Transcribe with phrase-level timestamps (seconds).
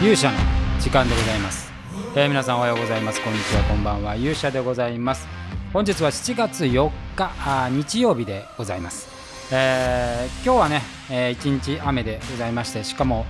[0.00, 0.38] 勇者の
[0.78, 1.72] 時間でございます、
[2.14, 3.20] えー、皆さんおはようございます。
[3.20, 4.14] こんにちはこんばんは。
[4.14, 5.26] 勇者でございます。
[5.72, 9.08] 本日は7月4日あ日曜日でございます、
[9.52, 13.26] えー、今日はね、えー、一日雨でございましてしかも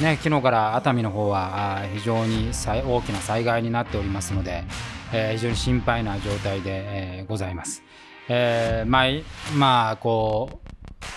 [0.00, 4.64] ね、昨日から熱海の方は非常に大きな災害になっておりますので、
[5.12, 7.82] えー、非常に心配な状態で、えー、ございます。
[8.30, 9.06] えー、まあ、
[9.54, 10.60] まあ、こ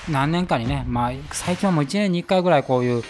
[0.07, 3.03] う、何年かにね、まあ、最近はもう1年に1回ぐらいこういう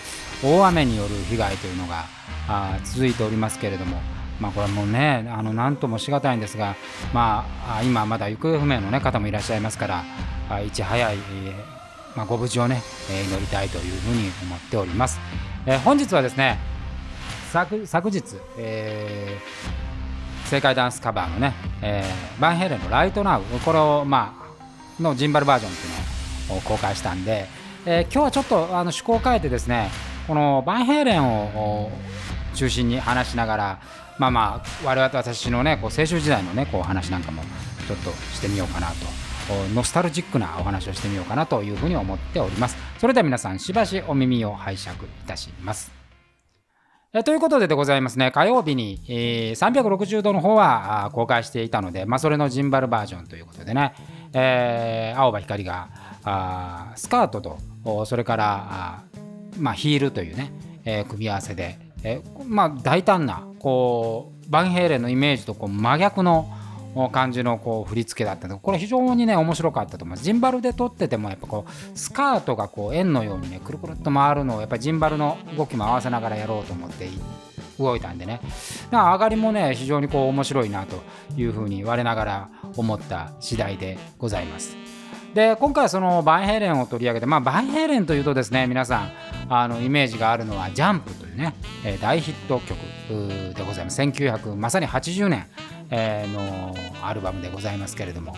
[0.43, 2.05] 大雨による被害というのが
[2.47, 4.01] あ続いておりますけれども、
[4.39, 6.75] まあ、これはもうね、あの何ともしがたいんですが、
[7.13, 10.03] まあ、今まだ行方不明の、ね、方もいらっしゃいますか
[10.49, 11.79] ら、いち早い、え
[12.15, 15.19] まあ、ご無事をね、えー、祈りたいというふうに思っております。
[15.65, 16.57] えー、本日はですね、
[17.51, 18.23] 昨昨日、
[18.57, 24.35] えー、正解ダンスカバーのね、えー、バンヘレンのライトナウ、これを、ま
[24.99, 25.89] あ、のジンバルバージョンってい
[26.47, 27.47] うのを公開したんで、
[27.85, 29.89] えー、今日はちょっとあの趣向を変えてですね、
[30.29, 31.89] このバンヘイレンを
[32.53, 33.81] 中心に話しながら
[34.19, 37.41] まあまあ我々私のねこう青春時代のねこう話なんかも
[37.87, 38.93] ちょっとしてみようかなと。
[39.73, 42.77] ノスタルジックなお話をしてみようかなというふうに思っております。
[42.99, 45.91] それでは皆さんしばしお耳を拝借いたします。
[47.11, 53.95] えということででございますね、火曜日に、えー、360度の方は公開していたので、まあ、それのジンバルバージョンということでね、
[54.33, 55.89] えー、青葉光が
[56.23, 59.03] あスカートと、それから
[59.59, 60.51] まあ、ヒールというね、
[60.85, 66.49] えー、組み合わせで、えー、まあ、大胆なこうバンヘイレンのイメージとこう真逆の
[67.11, 70.23] 感じのこう振り付けだったのでこれ非常にね面白かったと思います。
[70.23, 77.07] ジンバルで撮っててもやっぱこうスカートがこう円のようにねくるくるっと回るのをやっぱりジンバルの動きも合わせながらやろうと思って
[77.77, 78.41] 動いたんでね。
[78.91, 80.97] 上がりもね非常にこう面白いなと
[81.37, 84.75] いうふうに我ながら思った次第でございます。
[85.33, 89.11] で今回そのバンヘイレンを取り上げてまあバンヘイレンというとですね皆さん
[89.49, 92.77] あのイメージがあるのは「ジャンプというね、えー、大ヒット曲
[93.55, 94.01] でございます。
[94.01, 95.47] 1900まさに80年、
[95.89, 98.35] えー、のアルバムでございますけれども。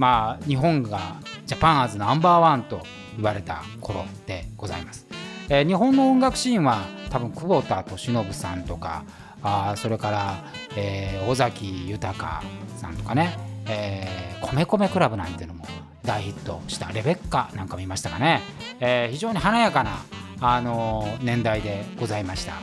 [0.00, 2.80] まあ日本がジャパンアズナンバーワンと
[3.16, 5.06] 言われた頃でございます、
[5.50, 9.04] えー、日本の音楽シーンは多分久保田利伸さんとか
[9.42, 12.42] あそれから、えー、尾崎豊
[12.78, 13.36] さんとかね、
[13.66, 15.66] えー、米米クラブなんていうのも
[16.02, 18.40] 大ヒットしたレベッカなんか見ましたかね、
[18.80, 19.98] えー、非常に華やかな
[20.40, 22.54] あの年代でございました。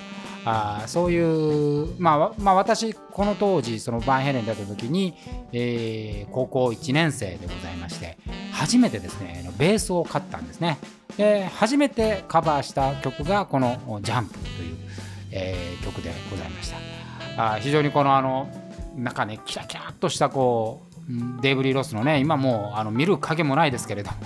[0.50, 5.14] あそういう、まあ、まあ、私この当時そのバンヘレンだった時に、
[5.52, 8.18] えー、高校1年生でございまして
[8.54, 10.78] 初めてですねベースを買ったんですね。
[11.18, 14.78] で初めてカバーした曲がこの「ジャンプという、
[15.32, 16.70] えー、曲でございまし
[17.36, 17.56] た。
[17.56, 18.50] あ非常にこのあの
[18.96, 24.18] なんかねキラキラっとしたこうデイブ・リー・ロスのね今もうあの見る影もないですけれども。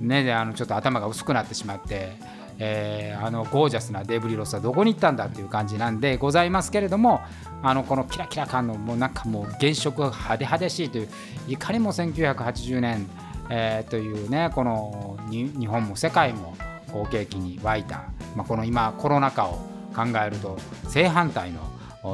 [0.00, 2.16] ねあのちょっと頭が薄くなってしまって
[2.58, 7.20] えー、あのゴージャスなデブリロスはどこに行ったんだっていう感じなんでございますけれども
[7.62, 11.08] あのこのキラキラ感のもうなんかもう原色が派手派手しいという
[11.48, 13.06] いかにも1980年、
[13.50, 16.56] えー、というねこの日本も世界も
[16.92, 19.58] 好景気に沸いた、まあ、この今コロナ禍を
[19.94, 20.56] 考えると
[20.88, 21.60] 正反対の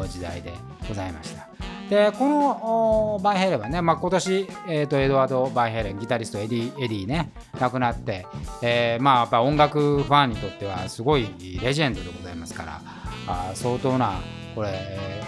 [0.09, 0.53] 時代で
[0.89, 1.52] ございました。
[1.93, 7.31] でこのバイヘレンはね、まあ、今年、えーと、エドワード・バイヘレンギタリストエディエディね
[7.61, 8.25] 亡くなって、
[8.63, 11.29] えー、まあやっぱ音楽ファンにとってはすごい
[11.61, 12.81] レジェンドでございますから
[13.27, 14.15] あ相当な
[14.55, 14.71] これ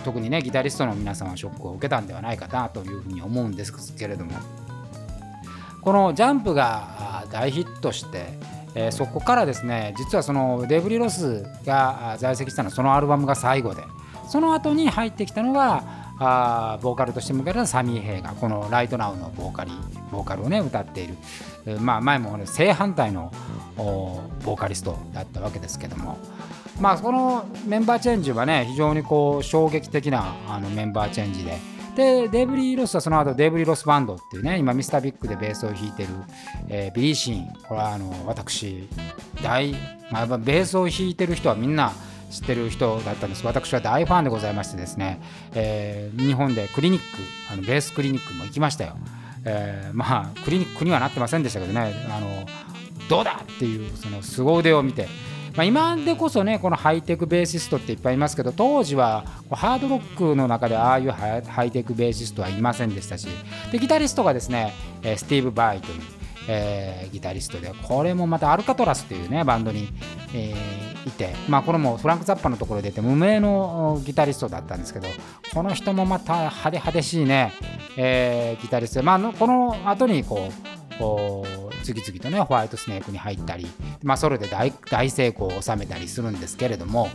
[0.07, 4.33] 特にねギタリストの皆さんはショックを受けたんではないかなというふうに思うんですけれども。
[5.83, 8.39] この「Jump」が大ヒットして
[8.77, 13.85] えー、そこからですね実はそのデブリ・ロスが在籍したのはそのアルバムが最後で
[14.29, 19.73] その後に入ってきたのがあボーカルとして迎えたサミー・ヘイガーこの「Right Now」のボーカリ
[20.11, 21.17] ボーカルをね歌っている、
[21.81, 23.33] まあ、前も、正反対の
[23.77, 26.19] ボーカリストだったわけですけども。
[26.81, 31.59] まあこのメンバーチェンジはね非常にこう衝撃的なあのメンバーチェンジで。
[31.95, 36.09] でデブリー・ロスはその後デブリー・ロスバンドっていうね今ミスタービッグでベースを弾いてる、
[36.69, 37.53] えー、ビリー・シーン。
[37.69, 38.89] これはあの時
[39.43, 39.73] 代、
[40.11, 41.93] まあ、ベースを弾いてる人はみんな
[42.35, 43.47] 知ってる人だったんです。
[43.47, 45.21] 私は大ファンでございましてですね、
[45.55, 47.07] えー、日本でクリニック
[47.53, 48.97] あのベースクリニックも行きましたよ、
[49.45, 52.45] えー、まあクリニックにはなってませんでしたけどねあの
[53.09, 55.07] どうだっていうその凄腕を見て。
[55.57, 63.29] まあ、今でこそねこのハイテクベーシストっていっぱいいますけど当時はハードロックの中でああいうハイテクベーシストはいませんでしたし
[63.71, 64.75] でギタリストがですね
[65.17, 66.01] スティーブ・バーイという
[66.49, 69.89] えー、ギタリストでこれもまたアルカトラスというねバンドに、
[70.35, 75.09] えー、いて、まあ、これもフランク・ザッパのところで出て無名のギタリストだったんですけど
[75.53, 77.53] この人もまた派手派手しいね、
[77.97, 83.67] えー、ギタリストで、まあ、この後にこうこう次々とねホワイトスネークに入ったり、
[84.03, 87.09] まあ、ソロで大大成功を収めたりするんですけれども、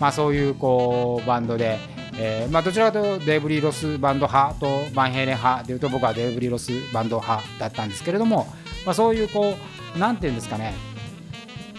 [0.00, 1.78] まあ、そういうこうバンドで、
[2.16, 8.46] えーまあ、どちらかというとデーブリー・ロスバンド派とバンヘイレン派でいうと僕はデーブリー・ロスバンド派だったんですけれども、
[8.84, 9.56] まあ、そういうこ
[9.96, 10.74] うなんていうんですかね。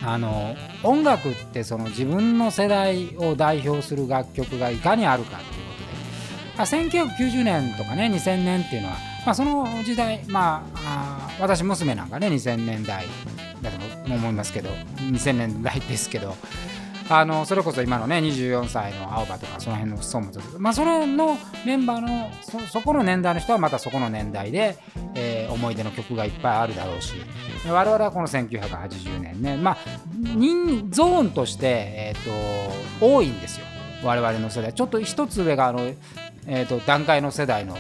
[0.04, 13.06] あの音楽ってその自分の世代を代表する楽曲がいかにあるかっていうことで、まあ、1990年とかね2000年っていうのは、まあ、その時代まああ私娘なんかね2000年代
[13.62, 16.36] だと思いますけど2000年代ですけど
[17.08, 24.78] あのそれこそ今のね24歳の青葉とかその辺のソムズまあそれのメンバーのそそこの年代の人はまたそこの年代で、
[25.14, 27.14] えー、思い出の曲がいっぱいあるだろうし。
[27.68, 29.58] 我々はこの1980年ね。
[29.58, 29.78] まあ
[30.36, 33.66] 人ゾーンとして、えーと、多いんですよ。
[34.04, 34.74] 我々の世代。
[34.74, 35.80] ちょっと一つ上があの、
[36.48, 37.76] えーと、と段階の世代の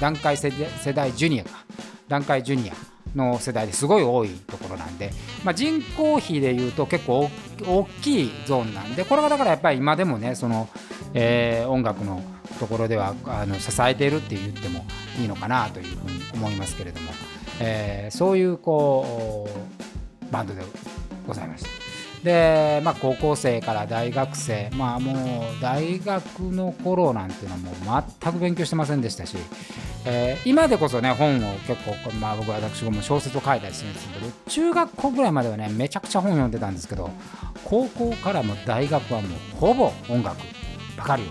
[0.00, 0.50] 段階世
[0.92, 1.64] 代ジュニアか。
[2.08, 2.74] 段階ジュニア
[3.16, 5.10] の世代ですごい多いところなんで、
[5.44, 7.30] まあ、人口比でいうと結構
[7.66, 9.04] 大きいゾーンなんで。
[9.04, 10.68] これがだからやっぱり今でもねその、
[11.14, 12.22] えー、音楽の
[12.58, 14.84] ところではあの支えているって言っても
[15.20, 17.12] いいのかなというふうに思いますけれども、
[17.60, 19.48] えー、そういうこ
[20.28, 20.62] うバンドで
[21.26, 21.68] ございました。
[22.24, 29.36] で、まあ、高校生から大学生、まあ、もう大学の頃なんていうのはもう全く勉強してませんでしたし、
[30.06, 37.10] えー、今でこそね本を結構、まあ、僕私も小説を書いたりしてるんですけど中学校ぐらいまではねめちゃくちゃ本読んでたんですけど
[37.62, 40.38] 高校からも大学はもうほぼ音楽
[40.96, 41.26] ばかりを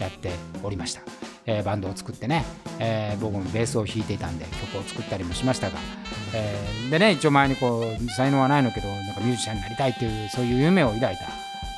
[0.00, 0.30] やって
[0.62, 1.02] おりました、
[1.46, 2.44] えー、バンドを作ってね、
[2.78, 5.78] えー、僕もベースを弾いていたんで曲を作ったりもしましたが、
[6.34, 11.24] えー、でね一応前にこう才能はないのけどなんかミュージシャンになりたいっていうそういう夢を抱いた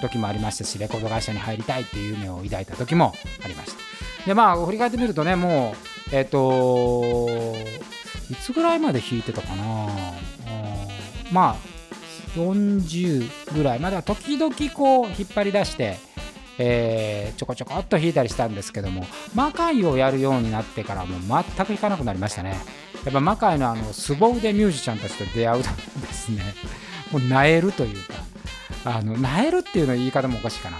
[0.02, 3.14] 時もありましたしレコード会社に入りたいっていう夢を抱いた時も
[3.44, 3.78] ありました。
[4.26, 5.74] でまあ振り返ってみるとねも
[6.12, 7.26] うえっ、と
[8.30, 9.88] いつぐらいまで弾いてたかな？
[11.32, 11.56] まあ
[12.36, 15.96] 40ぐらいまでは時々こう引っ張り出して、
[16.58, 19.04] えー、ちょこちょこっと弾いたりしたんですけども
[19.34, 22.56] 魔界をやるようになってからもう全く弾かなくなりましたね。
[23.04, 25.68] やっぱ魔界のあの凄腕ミュージシャンたちと出会うと
[26.00, 26.42] ですね
[27.12, 28.14] もうなえるというか
[28.84, 30.78] あのなえるっていうの言い方もおかしいかな。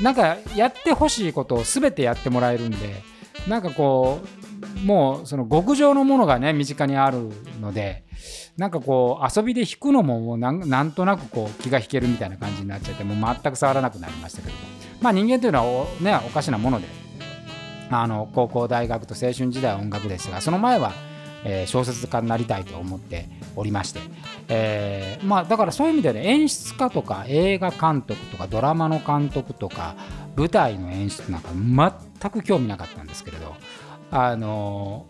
[0.00, 3.02] なんかやってほしいことを全てやってもらえるんで
[3.46, 7.28] なんかこうもうその極上のものがね身近にある
[7.60, 8.04] ので
[8.56, 14.79] なんかこう遊びで弾くのももうなんとなくこう気が引けるみたいな感じになっちゃってもう全く触らなくなりましたけども。
[15.00, 16.86] まあ人間というのはお,、ね、おかしなもので
[17.90, 20.92] あの高校大学と青春時代は音楽ですがその前は、
[21.44, 24.00] えー、小説家になりたいと思っておりまして、
[24.48, 29.96] えー、まあだからそういう意味でね演出家とか映画監督とかドラマの監督とか
[30.36, 31.50] 舞台の演出なんか
[32.20, 33.56] 全く興味なかったんですけれど
[34.12, 35.06] あの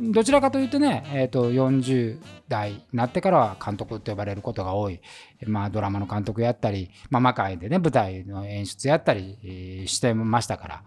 [0.00, 2.18] どちらかというとね、えー、と40
[2.48, 5.00] 代になってからは監督と呼ばれることが多い、
[5.46, 10.82] まあ、ドラマの監督やったり、まあ、魔界でね舞台の演出やったりしてましたから。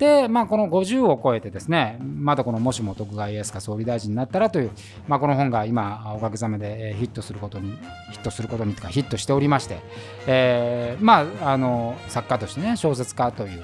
[0.00, 4.70] で、まあ、この50を超えてですね、まだこのもしも徳川家康が総理大臣になったらという、
[5.06, 7.76] まあ、この本が今、おかげさまでヒットすることに、
[8.10, 9.80] ヒットすることにとか、ヒットしておりまして、
[10.26, 13.60] えー、まあ、あの、作家としてね、小説家という、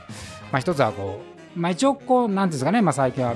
[0.52, 1.22] まあ、一つはこ
[1.56, 3.34] う、まあ、一応こうなんですかね、まあ、最近は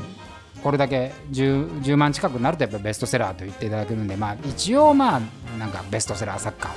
[0.62, 5.21] これだけ 10, 10, 万近くになるとやっぱベストセラーと言っていただけるんで、まあ、一応まあ
[5.59, 6.71] なんかベストセラー作家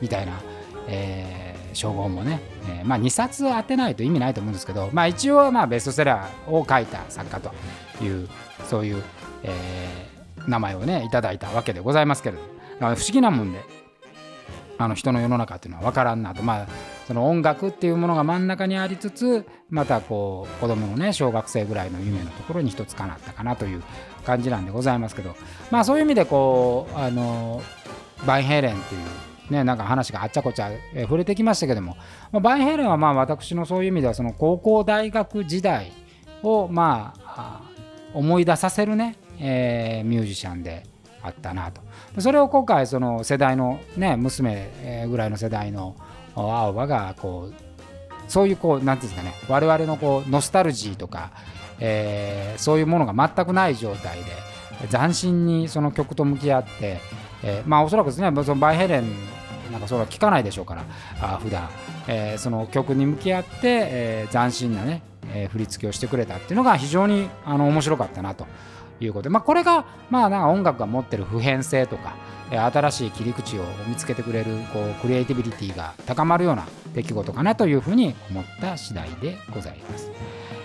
[0.00, 0.40] みたいな、
[0.88, 7.52] えー、称号もね、えー、まあ2冊当てないと意味ないと思うんですけど、まあ、一応まあベストセラーを書いた作家と
[8.04, 8.28] いう
[8.68, 9.02] そういう、
[9.42, 12.42] えー、名前をねいただいたわけでございますけれど
[12.80, 13.60] 不思議なもんで
[14.78, 16.42] あの人の世の中っていうのは分からんなと。
[16.42, 16.66] まあ
[17.10, 23.82] その音楽っていうものが真ん中にありつつまたこう子供のね小学生ぐらいの夢のところに一つかなったかなという
[24.24, 25.34] 感じなんでございますけど
[25.72, 27.62] まあそういう意味でこうあの
[28.28, 29.00] バイヘイレンっていう
[29.50, 31.96] ね、なんか話があっちゃこちゃ、え触れてきましたけども、
[32.30, 35.90] まあ、バイヘイレンはまあ私のそういう意味ではその高校大学時代
[36.44, 37.60] をまあ
[38.14, 40.86] 思い出させるね、えー、ミュージシャンで
[41.20, 41.80] あったなと。
[42.20, 45.96] それを今回その世代のね娘ぐらいの世代の
[46.34, 47.70] 青葉がこう
[48.30, 51.32] そういうこう何て言うんですかね我々のこうノスタルジーとか、
[51.80, 57.00] えー、そういうものが全くない状態で斬新にその曲と向き合って、
[57.42, 59.04] えー、まあおそらくですねそのバイヘレン
[59.72, 60.84] なんかそれは聞かないでしょうから
[61.20, 61.68] あ普段、
[62.08, 68.46] えー、その曲に向き合って、えー、斬新なね、えー、振り付けをしてくれたっていうのが非常にあの面白かったなと。
[69.04, 72.14] いうことで、まあ、これが、まあ、なんか音楽が持ってる普遍性とか、
[72.50, 80.10] 新しい切り口を見つけてくれるこうクリエイティビリティが高まるような出来事かなというふうに思った次第でございます。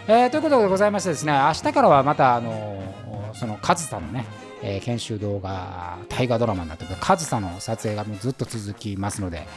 [0.08, 4.26] えー、ということでございましてですね明日からはまたあのその上総のね、
[4.62, 9.48] えー、研修動画大河ドラマになって上総の撮影がもうずっと続きますので、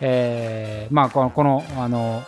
[0.00, 2.22] えー、まあこのこのあの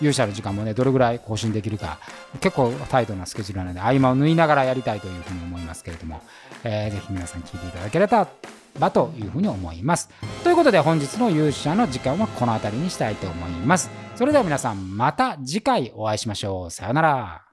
[0.00, 1.98] 勇者の時間もねどれぐらい更新できるか
[2.40, 6.22] 結構タイトなスケジュールなので合間を縫いながらやりたいというふうに思いますけれども、
[6.64, 8.28] えー、ぜひ皆さん聞いていただければ
[8.78, 10.08] ばというふうに思います。
[10.44, 13.90] ということで本日の勇者の時間はこの辺りにしたいと思います。
[14.14, 16.70] それでは皆さんまた次回お会いしましょう。
[16.70, 17.49] さようなら。